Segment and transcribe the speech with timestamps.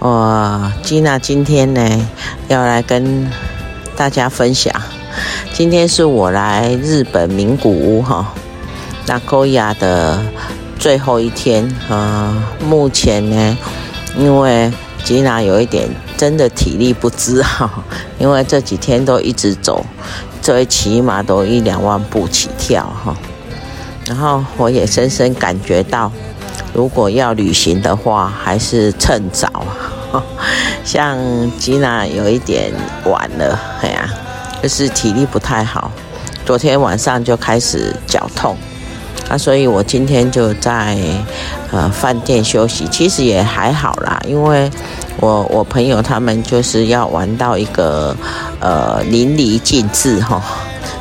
[0.00, 2.08] 我吉娜今天呢，
[2.48, 3.30] 要来跟
[3.94, 4.72] 大家分享。
[5.52, 8.32] 今天是我来日本名古屋哈，
[9.04, 10.18] 那高雅的
[10.78, 12.34] 最后一天啊。
[12.64, 13.58] 目前呢，
[14.16, 14.72] 因为
[15.04, 15.86] 吉娜有一点
[16.16, 17.70] 真的体力不支哈，
[18.18, 19.84] 因为这几天都一直走，
[20.40, 23.14] 最起码都一两万步起跳哈。
[24.06, 26.10] 然后我也深深感觉到。
[26.80, 29.52] 如果要旅行的话，还是趁早。
[30.82, 31.18] 像
[31.58, 32.72] 吉娜有一点
[33.04, 34.08] 晚了，哎呀，
[34.62, 35.92] 就是体力不太好，
[36.46, 38.56] 昨天晚上就开始脚痛，
[39.28, 40.96] 啊，所以我今天就在
[41.70, 44.70] 呃饭店休息，其实也还好啦，因为
[45.18, 48.16] 我我朋友他们就是要玩到一个
[48.58, 50.42] 呃淋漓尽致哈，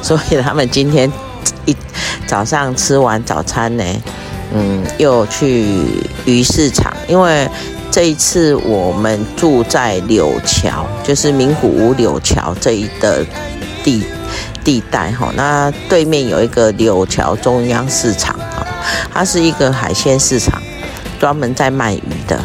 [0.02, 1.10] 所以他们今天
[1.66, 1.74] 一
[2.28, 3.84] 早上吃完早餐呢。
[4.54, 5.66] 嗯，又去
[6.26, 7.48] 鱼市场，因为
[7.92, 13.26] 这一次我们住在柳桥，就是名古屋柳桥这一的
[13.84, 14.04] 地
[14.64, 15.32] 地带哈。
[15.36, 18.66] 那对面有一个柳桥中央市场啊，
[19.14, 20.62] 它是一个海鲜市场，
[21.20, 22.40] 专门在卖鱼的。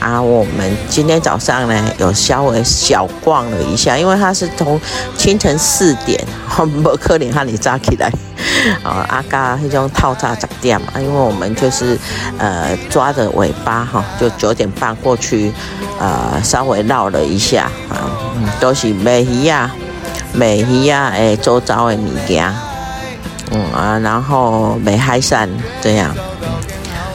[0.00, 4.80] 啊，我们今天早上呢有稍微小逛了一下，因为它是从
[5.16, 6.18] 清晨四点，
[6.82, 8.10] 不可能哈你扎起来。
[8.82, 11.96] 啊，阿嘎那种套餐十点嘛，因为我们就是
[12.38, 15.52] 呃抓着尾巴哈，就九点半过去，
[15.98, 18.08] 呃稍微绕了一下啊，
[18.58, 19.70] 都是美鱼呀、
[20.32, 22.50] 美鱼呀，诶周遭的物件，
[23.50, 25.46] 嗯啊，然后美海产
[25.82, 26.14] 这样，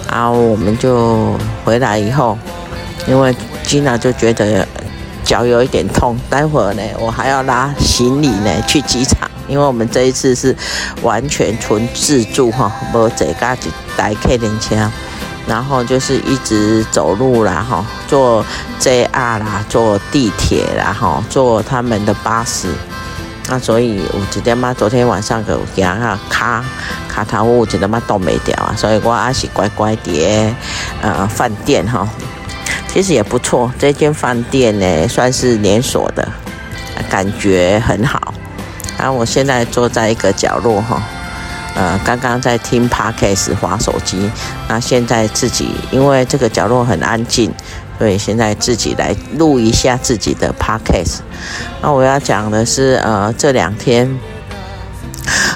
[0.07, 2.37] 啊、我们就回来以后。
[3.07, 4.67] 因为吉娜就觉得
[5.23, 9.29] 脚有一点痛，待会儿呢，我还要拉行李呢去机场。
[9.47, 10.55] 因为我们这一次是
[11.03, 14.75] 完全纯自助哈，没坐家己带客人车，
[15.45, 18.43] 然后就是一直走路啦哈，坐
[18.79, 22.67] JR 啦，坐地铁啦哈，坐他们的巴士。
[23.47, 26.65] 那所以我直接嘛，昨天晚上给我讲哈，卡
[27.07, 30.55] 卡头我直接嘛冻没掉啊，所以我还是乖乖的
[31.03, 32.09] 呃饭店哈。
[32.95, 36.25] 其实也不错，这间饭店呢算是连锁的，
[37.09, 38.33] 感觉很好。
[38.97, 41.03] 然后我现在坐在一个角落哈，
[41.75, 44.31] 呃，刚刚在听 Podcast 滑手机，
[44.69, 47.51] 那现在自己因为这个角落很安静，
[47.99, 51.17] 所以现在自己来录一下自己的 Podcast。
[51.81, 54.17] 那我要讲的是，呃，这两天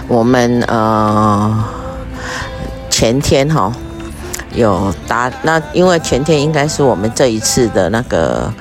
[0.09, 1.63] 我们呃
[2.89, 3.71] 前天哈。
[4.53, 8.51] 有搭那，因为前天应该是我们这一次的那个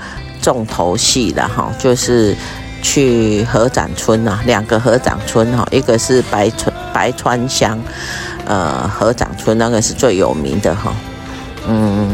[0.43, 2.37] 重头戏了哈，就是
[2.83, 7.79] 去合掌村呐，两个合掌村哈，一个是白川白川乡，
[8.45, 10.93] 呃，合掌村那个是最有名的哈，
[11.67, 12.09] 嗯，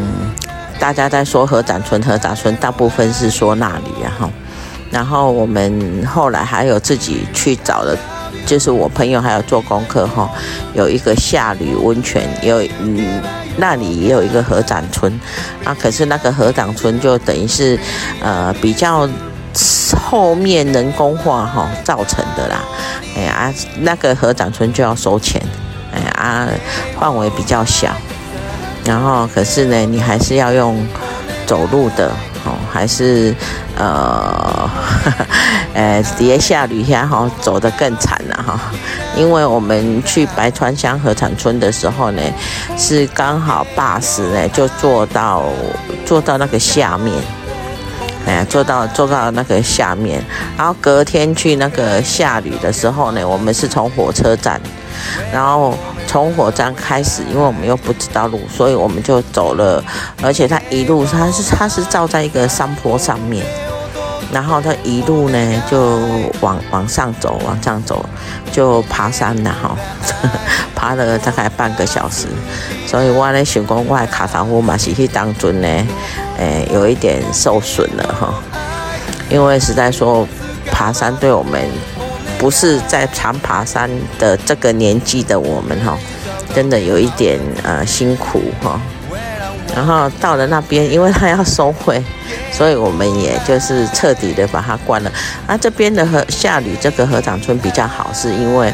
[0.78, 4.30] 大家在说合掌村，合掌村大部分是说那里啊哈，
[4.90, 7.96] 然后我们后来还有自己去找了。
[8.46, 10.30] 就是我朋友还有做功课哈，
[10.74, 13.22] 有一个夏旅温泉，有嗯
[13.56, 15.12] 那里也有一个合掌村
[15.64, 17.78] 啊，可是那个合掌村就等于是
[18.20, 19.08] 呃比较
[20.10, 22.62] 后面人工化哈造成的啦，
[23.16, 25.40] 哎呀那个合掌村就要收钱，
[25.92, 26.48] 哎呀啊
[26.98, 27.94] 范围比较小，
[28.84, 30.84] 然后可是呢你还是要用
[31.46, 32.12] 走路的。
[32.74, 33.32] 还是
[33.76, 34.68] 呃，
[35.74, 38.58] 呃， 底下旅下哈，走得更惨了哈。
[39.16, 42.20] 因为我们去白川乡合掌村的时候呢，
[42.76, 45.44] 是刚好巴士呢就坐到
[46.04, 47.14] 坐到那个下面，
[48.26, 50.20] 哎，坐到坐到那个下面，
[50.58, 54.60] 然后隔天去那个下吕的时候呢，我们是从火车站，
[55.32, 55.78] 然后。
[56.14, 59.82] 从火车站开始，因为我们又不知道路，所以我们就走了。
[60.22, 63.44] 而且它一路，它是它是照在一个山坡上面，
[64.32, 65.98] 然后它一路呢就
[66.40, 68.06] 往往上走，往上走，
[68.52, 69.76] 就爬山了哈，
[70.72, 72.28] 爬了大概半个小时。
[72.86, 75.66] 所以我呢想讲，我的卡塔夫嘛是去当中呢，
[76.38, 78.32] 诶，有一点受损了哈，
[79.28, 80.24] 因为实在说
[80.70, 81.60] 爬山对我们。
[82.44, 83.88] 不是在常爬山
[84.18, 85.98] 的这个年纪的我们哈，
[86.54, 88.78] 真的有一点呃辛苦哈。
[89.74, 92.04] 然后到了那边，因为他要收费，
[92.52, 95.10] 所以我们也就是彻底的把它关了。
[95.46, 98.70] 啊，这边的和下吕这个河掌村比较好，是因为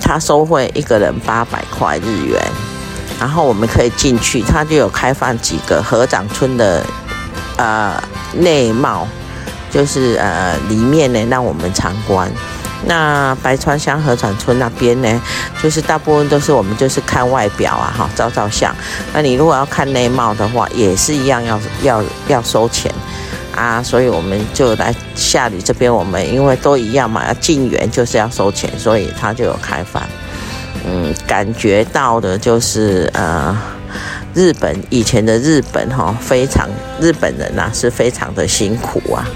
[0.00, 2.40] 他收费一个人八百块日元，
[3.18, 6.86] 然后我们可以进去，他就有开放几个河掌村的
[7.56, 8.00] 呃
[8.34, 9.04] 内貌，
[9.68, 12.30] 就是呃里面呢让我们参观。
[12.86, 15.22] 那白川乡合掌村那边呢，
[15.62, 18.74] 就是大部分都是我们就是看外表啊，哈，照照相。
[19.12, 22.90] 那你如果要看内貌的话，也是一样要要要收钱
[23.54, 23.82] 啊。
[23.82, 30.02] 所以我们就来下吕这边，我们因为都一样嘛，要进园就是要收钱，所以它就有开放。
[30.86, 33.54] 嗯，感觉到的就是呃，
[34.32, 36.66] 日本以前的日本哈，非常
[36.98, 39.28] 日本人呐、啊、是非常的辛苦啊。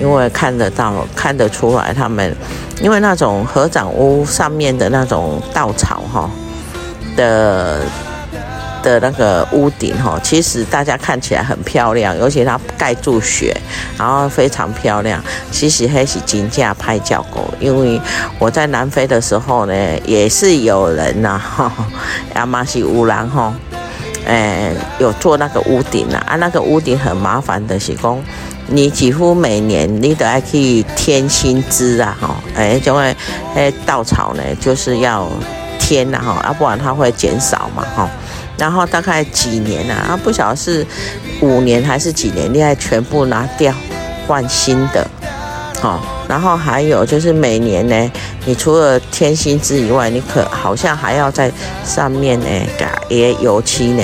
[0.00, 2.34] 因为看得到、看得出来，他们
[2.82, 6.30] 因为那种合掌屋上面的那种稻草哈
[7.16, 7.80] 的
[8.82, 13.56] 的那个屋顶哈，其实大家看起来很漂亮，尤其它盖住雪，
[13.98, 15.20] 然后非常漂亮。
[15.50, 18.00] 其实还是金价拍照过，因为
[18.38, 21.72] 我在南非的时候呢，也是有人呐 哈，
[22.36, 23.52] 亚马逊乌兰哈，
[24.26, 28.22] 哎，有做那个屋顶啊啊，那个屋顶很麻烦的，是工。
[28.68, 33.16] 你几乎每年你都还可以添新枝啊，哈，哎，因为
[33.54, 35.28] 哎稻草呢就是要
[35.78, 38.08] 添呐，哈，要不然它会减少嘛，哈。
[38.58, 40.84] 然后大概几年啊，啊不晓得是
[41.40, 43.72] 五年还是几年，你还全部拿掉
[44.26, 45.06] 换新的，
[45.80, 46.00] 好。
[46.28, 48.10] 然后还有就是每年呢，
[48.46, 51.52] 你除了添新枝以外，你可好像还要在
[51.84, 52.46] 上面呢
[52.76, 54.02] 给一些油漆呢，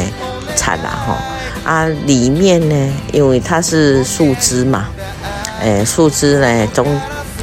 [0.55, 1.17] 铲了哈。
[1.65, 4.89] 啊，里面呢，因为它是树枝嘛，
[5.61, 6.85] 诶、树枝呢，总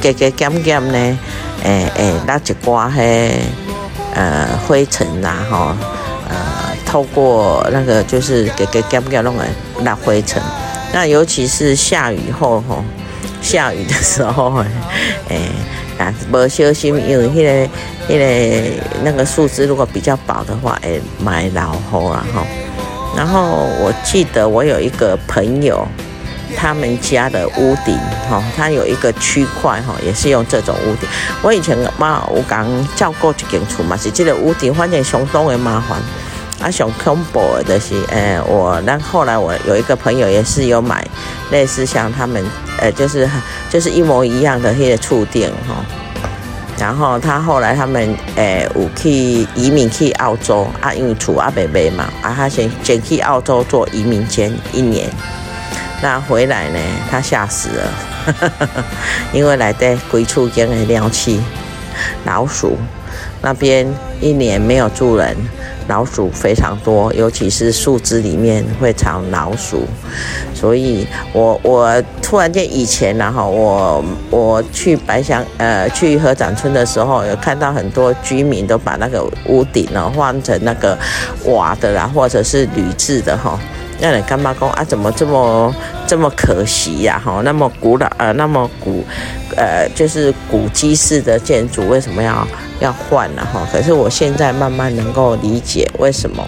[0.00, 1.18] 加加减减呢，
[1.64, 3.40] 诶、诶，那、欸、一刮嘿，
[4.14, 5.74] 呃，灰尘呐，吼，
[6.28, 6.36] 呃，
[6.84, 9.44] 透过那个就是加加减减弄个
[9.80, 10.42] 那灰尘，
[10.92, 12.84] 那尤其是下雨后吼，
[13.40, 14.62] 下雨的时候，
[15.28, 15.40] 诶、
[15.98, 17.70] 欸，啊，无小心，因为迄、那个迄、
[18.08, 22.44] 那个那个树枝如果比较薄的话，会埋老好了吼。
[23.16, 25.86] 然后我记得我有一个朋友，
[26.56, 27.96] 他们家的屋顶
[28.28, 31.08] 哈，他有一个区块哈，也是用这种屋顶。
[31.42, 32.66] 我以前嘛，我刚
[32.96, 35.98] 照过一间厝嘛，是这个屋顶，反正相当的麻烦。
[36.60, 41.02] 啊，上恐怖的是，呃，我那后来我有一个朋友也是有买
[41.50, 42.44] 类似像他们，
[42.78, 43.26] 呃，就是
[43.70, 45.82] 就是一模一样的那些触电哈。
[46.80, 49.10] 然后他后来他们诶、有去
[49.54, 55.06] 移民去澳洲啊，因为厝阿伯买嘛，啊他先先去澳洲做移民监一年，
[56.00, 56.78] 那回来呢，
[57.10, 58.84] 他吓死了，
[59.30, 61.38] 因为来得鬼畜间的尿气
[62.24, 62.78] 老鼠，
[63.42, 63.86] 那边
[64.20, 65.36] 一年没有住人。
[65.88, 69.82] 老鼠非常多，尤其是树枝里面会藏老鼠，
[70.54, 80.96] 所以我我突然间以前然后我我去白乡呃去合掌村的时候，有看到很多居民都把那个屋顶呢换成那个
[81.46, 83.58] 瓦的啦，或者是铝制的哈。
[84.00, 84.82] 让人干妈公啊？
[84.82, 85.74] 怎么这么
[86.06, 87.20] 这么可惜呀？
[87.22, 89.04] 哈，那么古老呃，那么古
[89.56, 92.46] 呃，就是古迹式的建筑为什么要
[92.80, 93.46] 要换呢？
[93.52, 96.42] 哈，可是我现在慢慢能够理解为什么，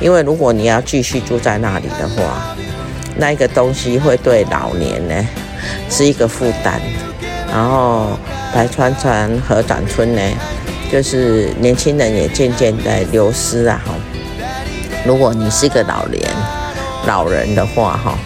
[0.00, 2.54] 因为如果你要继续住在那里的话，
[3.16, 5.14] 那个东西会对老年呢
[5.88, 6.78] 是一个负担。
[7.50, 8.18] 然后
[8.54, 10.20] 白川乡合掌村呢，
[10.90, 13.80] 就是年轻人也渐渐在流失啊。
[13.84, 13.94] 哈，
[15.06, 16.22] 如果你是一个老年。
[17.06, 18.18] 老人的话，哈，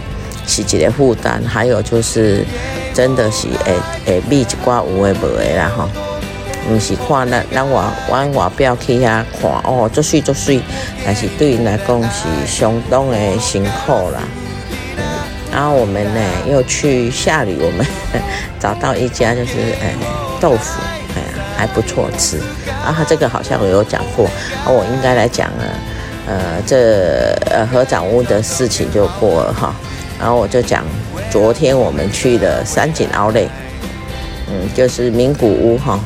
[0.46, 1.42] 是一个负担。
[1.44, 2.44] 还有就是，
[2.94, 5.88] 真的是会会买一寡有的无的啦，哈。
[6.68, 10.60] 不是看咱咱外往外表去遐看哦，足水足水，
[11.04, 14.18] 但是对因来讲是相当的辛苦啦。
[14.96, 15.04] 嗯，
[15.52, 17.86] 然后我们呢又去下里，我们
[18.58, 19.94] 找到一家就是诶
[20.40, 20.80] 豆腐，
[21.14, 22.40] 哎呀还不错吃。
[22.84, 24.26] 啊，这个好像我有讲过，
[24.64, 25.64] 啊，我应该来讲了。
[26.26, 29.72] 呃，这呃合掌屋的事情就过了哈，
[30.18, 30.84] 然后我就讲
[31.30, 33.42] 昨天我们去的山景奥莱，
[34.48, 36.00] 嗯，就是名古屋哈，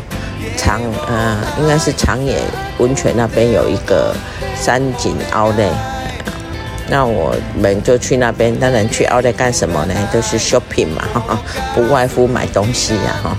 [0.58, 2.36] 长呃应该是长野
[2.76, 4.14] 温泉那边有一个
[4.54, 5.70] 山景奥莱，
[6.90, 9.94] 那我们就去那边，当然去奥莱干什么呢？
[10.12, 11.40] 就是 shopping 嘛，
[11.74, 13.36] 不外乎买东西呀哈，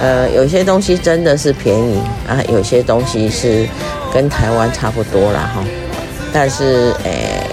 [0.00, 3.66] 呃，有些东西真的是便宜啊，有些东西是
[4.14, 5.64] 跟台湾差不多啦哈。
[6.38, 7.50] 但是，诶、欸，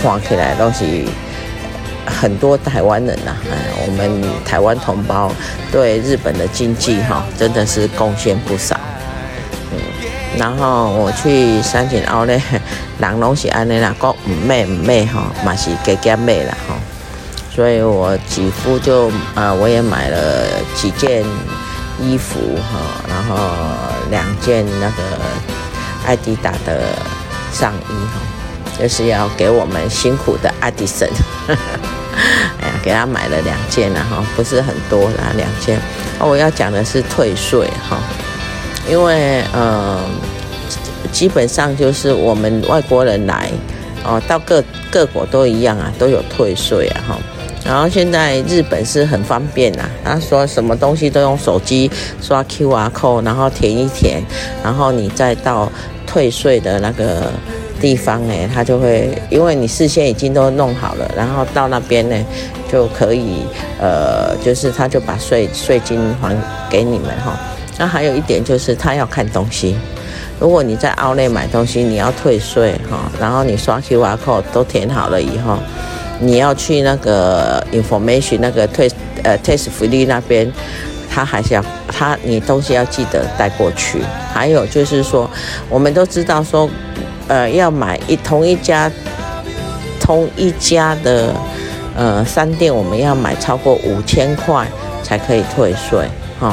[0.00, 1.04] 看起来都是
[2.06, 5.32] 很多台湾人呐、啊，哎，我们台湾同胞
[5.72, 8.78] 对日本的经济哈，真的是贡献不少。
[9.72, 9.78] 嗯，
[10.38, 12.40] 然后我去三井奥莱，
[13.00, 16.76] 人拢是安尼啦，讲唔买唔买哈，嘛是加加买啦哈。
[17.52, 20.46] 所以我几乎就呃，我也买了
[20.76, 21.24] 几件
[22.00, 23.34] 衣服哈，然后
[24.08, 25.02] 两件那个
[26.06, 26.80] 爱迪达的
[27.52, 31.08] 上衣哈，就是要给我们辛苦的爱迪生。
[32.60, 35.78] 哎呀，给他买了两件了哈，不是很多啦，两件。
[36.18, 37.98] 哦，我要讲的是退税哈，
[38.88, 39.98] 因为呃，
[41.10, 43.50] 基本上就是我们外国人来
[44.04, 47.18] 哦，到各各国都一样啊，都有退税啊哈。
[47.64, 51.90] 然后现在日本是很方便呐，他说什么东西都用手机
[52.20, 54.22] 刷 QR code，然后填一填，
[54.62, 55.70] 然后你再到
[56.10, 57.30] 退税的那个。
[57.80, 62.26] 地方呢，他就会，因为你事先已经都弄好了，然后到那边呢，
[62.70, 63.36] 就可以，
[63.80, 66.36] 呃，就是他就把税税金还
[66.68, 67.40] 给你们哈。
[67.78, 69.74] 那还有一点就是他要看东西，
[70.38, 75.56] 如果你在奥内买东西，你要退税哈，然后你刷 QR code 都填好了以后，
[76.20, 78.90] 你要去那个 information 那个退
[79.22, 80.52] 呃 test 福利那边，
[81.10, 84.00] 他还是要他你东西要记得带过去。
[84.32, 85.28] 还有就是说，
[85.68, 86.70] 我们都知道说。
[87.28, 88.90] 呃，要买一同一家
[90.00, 91.32] 同一家的
[91.96, 94.66] 呃商店，我们要买超过五千块
[95.04, 96.08] 才可以退税
[96.40, 96.52] 哈。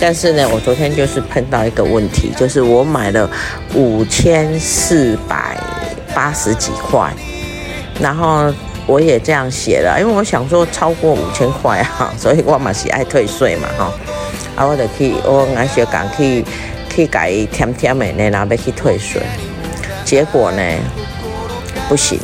[0.00, 3.30] 但是呢，我昨天就是碰到一个问题，就是我买了
[3.72, 5.56] 五千四百
[6.12, 7.14] 八十几块，
[8.00, 8.52] 然后
[8.86, 13.92] 我也这样写了，因为我想说超过五千块哈， 所以我嘛是爱退税嘛哈。
[14.54, 16.44] 啊，我就去我爱小港去
[16.88, 19.20] 去改添添的呢，然后要去退税。
[20.04, 20.62] 结果呢，
[21.88, 22.18] 不行，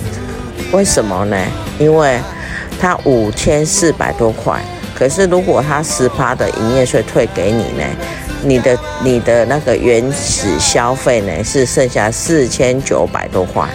[0.73, 1.37] 为什么呢？
[1.79, 2.19] 因为
[2.81, 4.61] 他五千四百多块，
[4.95, 7.85] 可是如果他十趴的营业税退给你呢，
[8.45, 13.69] 你的你的那个原始消费呢是剩下四千九百多块，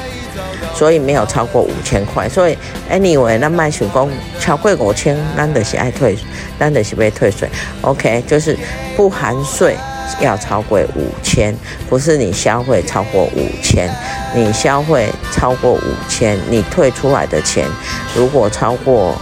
[0.77, 2.29] 所以没有超过五千块。
[2.29, 2.57] 所以
[2.91, 6.15] anyway，那卖手工超过五千，难得是爱退，
[6.59, 7.49] 难得是被退税。
[7.81, 8.55] OK，就是
[8.95, 9.75] 不含税。
[10.21, 11.53] 要超过五千，
[11.89, 13.89] 不是你消费超过五千，
[14.33, 17.67] 你消费超过五千，你退出来的钱
[18.15, 19.13] 如果超过，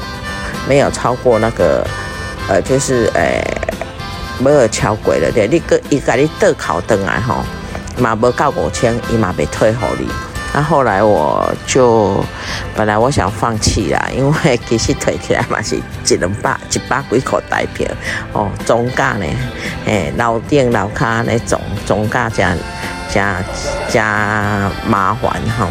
[0.69, 1.83] 没有超过那个，
[2.47, 3.43] 呃，就是呃，
[4.38, 7.43] 没有超过了对，你个一个你倒考登来吼，
[7.97, 10.07] 嘛无到五千，伊嘛未退给你。
[10.55, 12.24] 那后来我就
[12.74, 17.85] 本来我想放弃啦，因为其实退起来嘛是一两百一百几块台票
[18.31, 19.25] 哦，总价呢，
[19.85, 22.55] 诶，老店老卡那总总价加
[23.09, 23.43] 加
[23.89, 25.67] 加麻烦哈。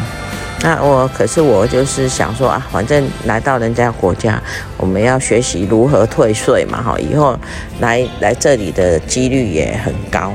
[0.61, 4.39] 那我可是我就是想说啊，反正来到人家国家，
[4.77, 7.35] 我们要学习如何退税嘛哈，以后
[7.81, 10.35] 来来这里的几率也很高。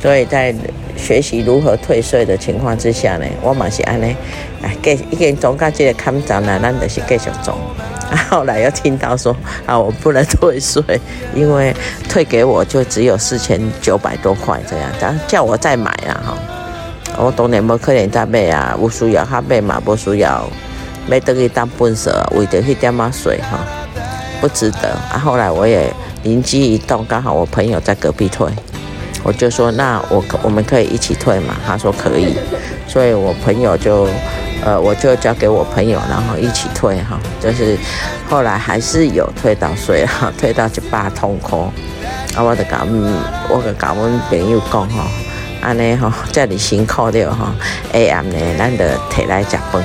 [0.00, 0.54] 所以在
[0.98, 4.14] 学习如何退税的情况之下呢，我嘛是安尼，
[4.60, 7.54] 哎，给一个人总价这个看涨呢，咱就是继续总。
[8.10, 9.36] 啊，后来又听到说
[9.66, 10.82] 啊，我不能退税，
[11.34, 11.74] 因为
[12.08, 16.38] 退给我就只有四千九百多块这样，但叫我再买啊哈。
[17.18, 20.42] 我当然无可能再买啊，有需要他买嘛，不需要
[21.06, 23.58] 买等于当本色，为着迄点嘛税哈，
[24.40, 24.88] 不值得。
[25.12, 28.46] 啊，后来我也灵机一动，刚好我朋友在隔壁退。
[29.24, 31.56] 我就说，那我我们可以一起退嘛？
[31.66, 32.36] 他说可以，
[32.86, 34.08] 所以我朋友就，
[34.64, 37.18] 呃，我就交给我朋友，然后一起退哈。
[37.40, 37.76] 就是
[38.28, 41.58] 后来还是有退到税哈， 退到一百通块。
[42.36, 42.86] 啊，我就讲，
[43.48, 45.06] 我就跟阮朋友讲哈，
[45.60, 47.52] 安尼哈，这里辛苦了哈。
[47.92, 49.82] AM 呢，咱就提来吃饭。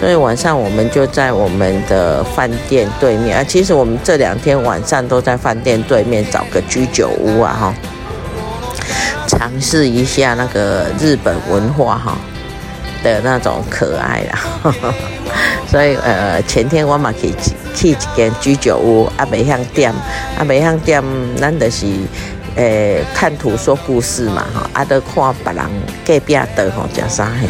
[0.00, 3.44] 所以晚上我们就在我们的饭店对面啊。
[3.44, 7.74] 其实我们这两天晚上都在饭店对面找个居酒屋啊哈。
[9.54, 12.18] 尝试一下那个日本文化哈
[13.04, 14.72] 的那种可爱啦，
[15.70, 17.32] 所以呃前天我嘛去
[17.72, 19.92] 去一间居酒屋啊，美香店
[20.36, 21.00] 啊，美香店
[21.40, 21.86] 咱就是
[22.56, 25.64] 诶看图说故事嘛哈，啊都看别人
[26.04, 27.46] 隔壁桌吼食啥嘿，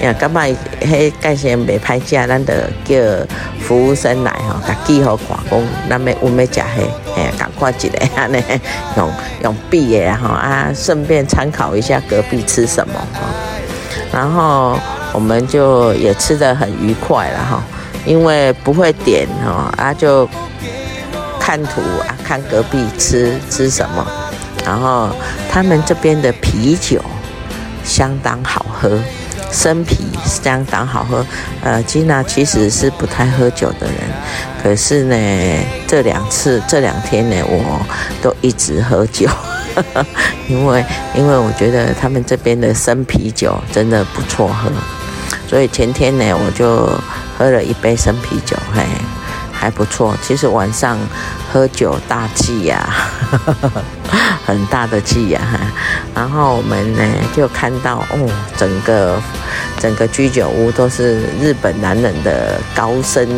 [0.00, 2.52] 呀，感觉迄介绍袂歹食，咱就
[2.84, 3.26] 叫
[3.60, 7.14] 服务生来吼，甲记好看讲，咱要阮要食迄。
[7.14, 8.42] 哎，赶快一个安尼
[8.96, 9.10] 用
[9.42, 13.20] 用笔的吼啊，顺便参考一下隔壁吃什么哈。
[14.12, 14.78] 然后
[15.12, 17.62] 我们就也吃得很愉快了哈，
[18.04, 20.28] 因为不会点吼啊，就
[21.38, 24.06] 看图啊，看隔壁吃吃什么。
[24.64, 25.10] 然后
[25.50, 27.00] 他们这边的啤酒
[27.84, 28.98] 相当好喝，
[29.52, 31.24] 生啤相当好喝。
[31.62, 33.96] 呃，吉娜其实是不太喝酒的人，
[34.62, 35.16] 可是呢，
[35.86, 37.86] 这两次这两天呢，我
[38.20, 39.28] 都一直喝酒，
[40.48, 44.72] 因为因为我觉得他们这边的生啤酒真的不错喝，
[45.46, 46.90] 所以前天呢，我就
[47.38, 48.82] 喝了一杯生啤酒，嘿。
[49.54, 50.98] 还不错，其实晚上
[51.52, 52.88] 喝酒大忌呀，
[54.46, 55.40] 很大的忌呀。
[56.14, 57.02] 然后我们呢
[57.36, 59.20] 就看到哦，整个
[59.78, 63.28] 整个居酒屋都是日本男人的高声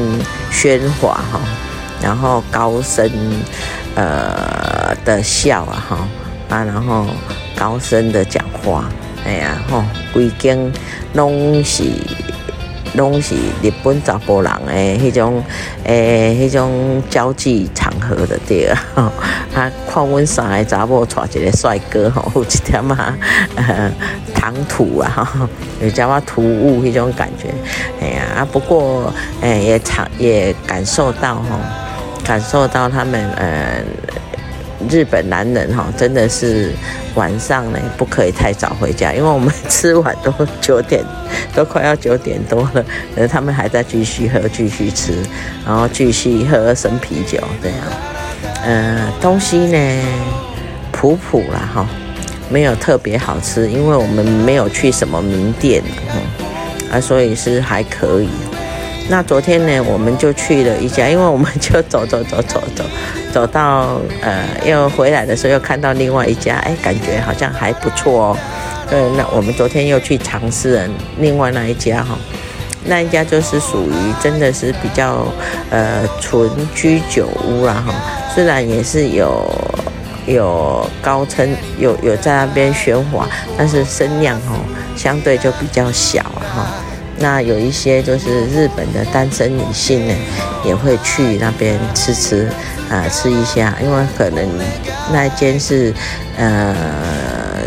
[0.52, 1.40] 喧哗哈，
[2.00, 3.10] 然后高声
[3.96, 5.98] 呃的笑啊哈
[6.48, 7.06] 啊，然后
[7.56, 8.84] 高声的讲话，
[9.26, 10.72] 哎呀吼，规间
[11.14, 11.82] 拢是。
[12.94, 15.42] 拢是日本查甫人的迄种
[15.84, 18.78] 诶，迄种交际场合的对啊，
[19.54, 23.16] 啊，看阮三个查某带一个帅哥吼，有一点啊，
[23.56, 23.90] 呃，
[24.34, 25.48] 唐突啊，
[25.82, 27.48] 有点啊突兀迄种感觉，
[28.00, 31.42] 哎呀，啊，不过诶，也尝也感受到吼，
[32.24, 33.82] 感受到他们呃。
[34.88, 36.72] 日本男人哈，真的是
[37.14, 41.04] 晚上呢不可以太早回家，因为我们吃完都九点，
[41.54, 42.84] 都快要九点多了，
[43.16, 45.12] 呃，他们还在继续喝、继续吃，
[45.66, 47.78] 然后继续喝生啤酒这样。
[48.64, 50.02] 呃，东西呢
[50.90, 51.86] 普普啦哈，
[52.48, 55.82] 没有特别好吃，因为我们没有去什么名店，
[56.90, 58.28] 啊，所以是还可以。
[59.08, 62.84] 那昨天呢，我们就去了一家，因为我们就走走走走走，
[63.32, 68.38] 走到呃，又回来的时候又看到另外一家，哎，感觉好像还不错哦。
[68.88, 72.18] 对，那我们昨天又去尝试了另外那一家哈，
[72.86, 75.26] 那一家就是属于真的是比较
[75.70, 77.94] 呃纯居酒屋啦哈，
[78.34, 79.46] 虽然也是有
[80.26, 81.46] 有高层
[81.78, 84.56] 有有在那边喧哗，但是声量哈
[84.96, 86.68] 相对就比较小哈。
[87.18, 90.14] 那有一些就是日本的单身女性呢，
[90.64, 92.48] 也会去那边吃吃，
[92.90, 94.46] 啊、吃一下，因为可能
[95.12, 95.94] 那间是
[96.36, 96.74] 呃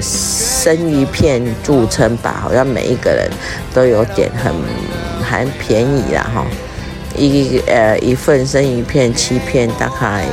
[0.02, 3.30] 生鱼片著称吧，好像每一个人
[3.74, 4.54] 都有点很
[5.24, 6.46] 还便宜啦哈，
[7.16, 10.26] 一呃一份生鱼片七片大概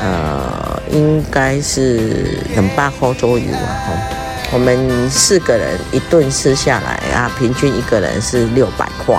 [0.00, 4.25] 呃应该是两百块左右啊哈。
[4.52, 9.18] 我们四个人一顿吃下来啊，平均一个人是六百块，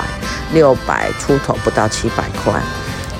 [0.53, 2.53] 六百出头不到七百块，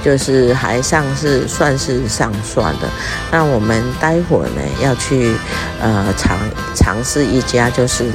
[0.03, 2.87] 就是还上是算是上算的。
[3.29, 5.35] 那我们待会儿呢要去
[5.81, 6.37] 呃尝
[6.75, 8.05] 尝试一家，就是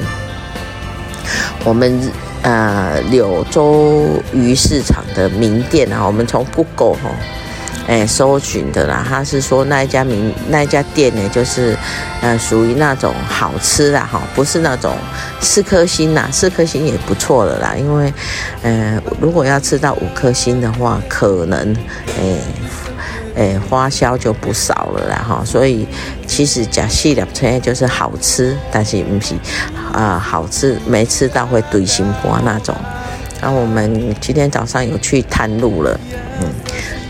[1.62, 7.10] 我们呃柳州鱼市场的名店啊，我们从 Google 哈。
[7.86, 11.76] 哎，搜寻的啦，他是说那一家名那一家店呢，就是，
[12.20, 14.94] 呃，属于那种好吃的哈，不是那种
[15.40, 17.74] 四颗星呐，四颗星也不错了啦。
[17.76, 18.12] 因为，
[18.62, 21.76] 呃，如果要吃到五颗星的话，可能，
[22.20, 22.38] 哎，
[23.36, 25.42] 哎，花销就不少了啦哈。
[25.44, 25.86] 所以，
[26.26, 29.34] 其实假细了称就是好吃，但是不是
[29.92, 32.74] 啊、好吃没吃到会堆心肝那种。
[33.42, 36.00] 那我们今天早上有去探路了，
[36.40, 36.48] 嗯。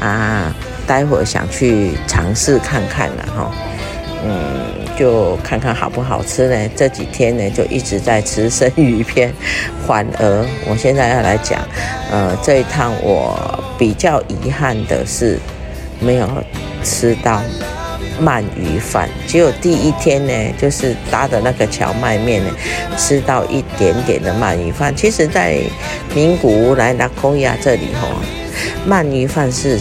[0.01, 0.53] 啊，
[0.85, 3.53] 待会想去尝试看看了哈，
[4.25, 6.69] 嗯，就看看好不好吃呢？
[6.75, 9.33] 这几天呢就一直在吃生鱼片，
[9.87, 11.61] 反而我现在要来讲，
[12.11, 15.39] 呃，这一趟我比较遗憾的是
[16.01, 16.29] 没有
[16.83, 17.41] 吃到
[18.23, 22.51] 鳗鱼饭，只有第一天呢，就是搭的那个蕎麦面呢，
[22.97, 24.95] 吃到一点点的鳗鱼饭。
[24.95, 25.59] 其实，在
[26.15, 28.09] 名古屋来那科亚这里吼。
[28.89, 29.79] 鳗鱼饭是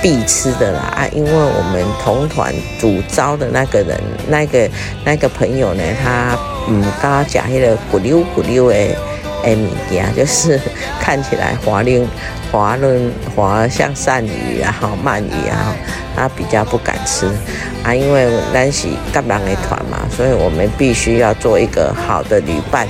[0.00, 4.68] 必吃的啦啊，因为我们同团主招的那个人，那个
[5.04, 6.36] 那个朋友呢，他
[6.68, 8.76] 嗯刚刚讲那个骨溜骨溜的
[9.42, 10.58] 诶物件， 就是
[11.00, 12.06] 看起来滑嫩
[12.50, 15.74] 滑嫩滑像鳝鱼然后鳗鱼啊，
[16.16, 17.26] 他比较不敢吃
[17.84, 22.86] 啊，因为咱是甲人的团嘛，所以我们必须要做一个好的旅伴。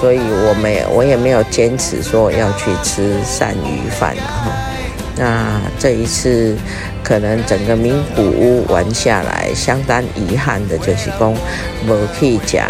[0.00, 4.52] 所以我没我也没有坚持说要去吃鳝鱼饭哈。
[5.16, 6.56] 那这一次
[7.02, 11.34] 可能整个名古屋玩下来，相当遗憾的就是说
[11.84, 12.60] 没去吃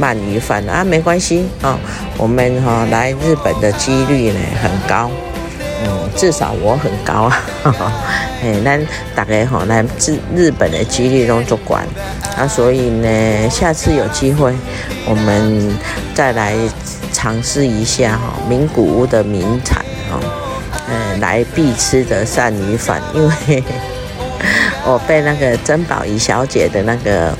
[0.00, 1.78] 鳗鱼饭啊，没关系啊，
[2.18, 5.10] 我们哈来日本的几率呢很高，
[5.84, 7.42] 嗯，至少我很高啊。
[8.42, 8.78] 哎，那
[9.14, 11.86] 大概哈来日日本的几率都足管。
[12.36, 14.52] 啊，所以呢，下次有机会，
[15.06, 15.78] 我们
[16.14, 16.52] 再来
[17.12, 20.18] 尝试一下哈，名古屋的名产哈，
[20.88, 23.62] 呃，来必吃的鳝鱼饭，因为
[24.84, 27.32] 我被那个珍宝仪小姐的那个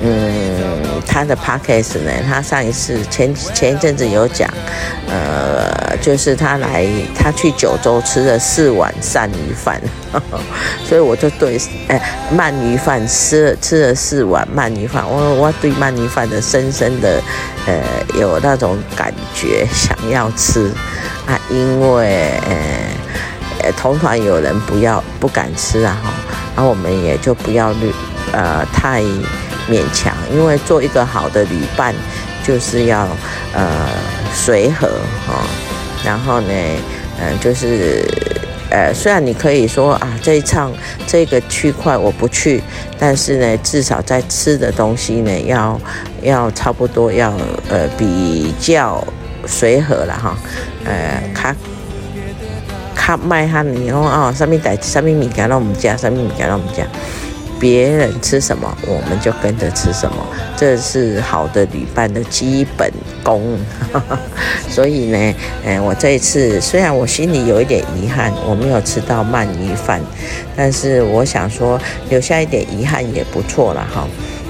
[0.00, 4.48] 嗯，他的 podcast 呢，他上一次前前一阵子有讲，
[5.08, 9.80] 呃，就是他来他去九州吃了四碗鳝鱼饭，
[10.12, 10.40] 呵呵，
[10.88, 12.00] 所以我就对，哎，
[12.32, 17.20] 鳗鱼饭吃了吃了四碗鳗鱼饭，我我对鳗鱼饭的深深的，
[17.66, 17.82] 呃，
[18.16, 20.70] 有那种感觉，想要吃
[21.26, 22.30] 啊，因为
[23.64, 26.12] 呃，同团有人不要不敢吃啊，哈，
[26.54, 27.92] 然后我们也就不要虑，
[28.30, 29.02] 呃，太。
[29.68, 31.94] 勉强，因为做一个好的旅伴，
[32.42, 33.06] 就是要
[33.52, 33.88] 呃
[34.34, 34.88] 随和
[35.26, 35.42] 哈、
[36.04, 36.52] 然后呢，
[37.20, 38.04] 嗯、呃，就是
[38.70, 40.72] 呃，虽然你可以说啊，这一趟
[41.06, 42.62] 这个区块我不去，
[42.98, 45.80] 但是呢，至少在吃的东西呢，要
[46.22, 47.32] 要差不多要
[47.68, 49.02] 呃比较
[49.46, 50.36] 随和了哈，
[50.84, 51.54] 呃，卡
[52.94, 56.84] 卡麦哈你哦，上面带上面米干让我们加，上面米干让我们加。
[57.60, 60.16] 别人吃什么，我们就跟着吃什么，
[60.56, 62.90] 这是好的旅伴的基本
[63.22, 63.58] 功。
[64.68, 70.00] 所以呢，嗯，我这一次虽然我心里有一点遗憾，我没有吃到鳗鱼饭，
[70.56, 74.06] 但是我想说留下一点遗憾也不错了哈。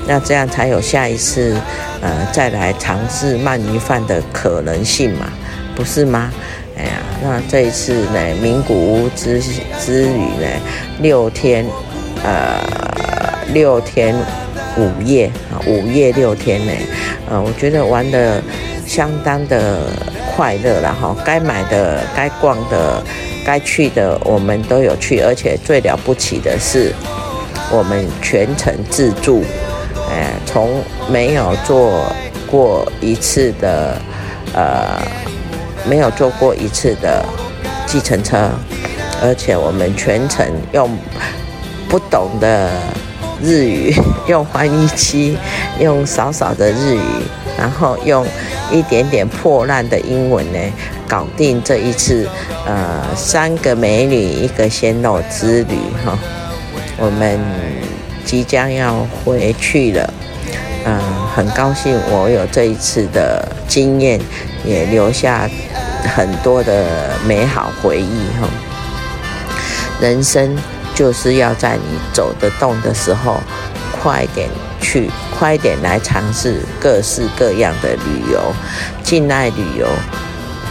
[0.07, 1.55] 那这样才有下一次，
[2.01, 5.27] 呃，再来尝试鳗鱼饭的可能性嘛，
[5.75, 6.31] 不是吗？
[6.79, 6.91] 哎呀，
[7.23, 9.41] 那这一次呢，名古屋之
[9.85, 10.47] 之旅呢，
[11.01, 11.67] 六天，
[12.25, 12.59] 呃。
[13.55, 14.15] 六天
[14.77, 16.73] 五夜啊，五夜六天呢，
[17.31, 18.43] 呃，我觉得玩得
[18.87, 19.79] 相当的
[20.37, 21.17] 快乐了哈。
[21.25, 23.03] 该买的、该逛的、
[23.47, 26.93] 该去的，我们都有去，而且最了不起的是，
[27.71, 29.43] 我们全程自助，
[30.11, 32.05] 哎，从没有坐
[32.47, 33.97] 过一次的，
[34.53, 35.01] 呃，
[35.89, 37.25] 没有坐过一次的
[37.87, 38.51] 计程车，
[39.23, 40.91] 而且我们全程用
[41.89, 42.71] 不懂的。
[43.41, 43.95] 日语
[44.27, 45.39] 用翻译机，
[45.79, 47.01] 用少少的日语，
[47.57, 48.27] 然后用
[48.69, 50.59] 一点点破烂的英文呢，
[51.07, 52.29] 搞定这一次
[52.67, 56.19] 呃三个美女一个鲜肉之旅哈。
[56.97, 57.39] 我们
[58.25, 60.13] 即将要回去了，
[60.85, 61.01] 嗯、
[61.33, 64.21] 很高兴我有这一次的经验，
[64.65, 65.49] 也留下
[66.17, 68.49] 很多的美好回忆哈。
[70.01, 70.59] 人生。
[70.99, 73.41] 就是要在你走得动的时候，
[74.03, 75.09] 快点去，
[75.39, 78.53] 快点来尝试各式各样的旅游，
[79.05, 79.87] 尽爱旅游，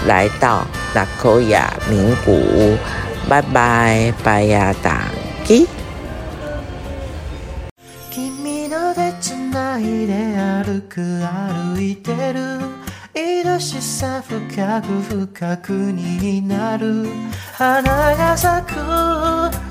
[0.06, 2.78] 来到纳科亚名古屋，
[3.30, 5.04] 拜拜拜呀达
[5.46, 5.66] 基。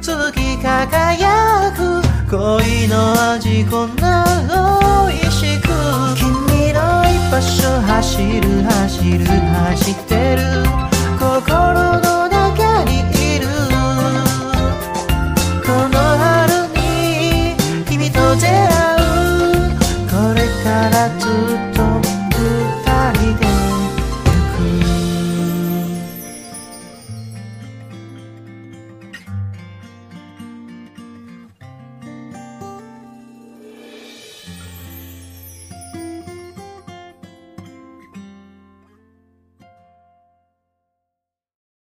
[0.06, 0.14] 月
[0.62, 4.24] 輝く恋の味こんな
[5.10, 5.66] 美味しく
[6.14, 10.42] 君の居場所走る走る走ってる
[11.18, 12.15] 心の